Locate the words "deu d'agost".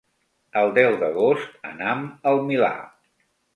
0.77-1.69